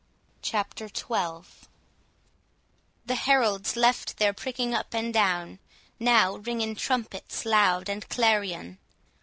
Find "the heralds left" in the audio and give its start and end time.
3.05-4.17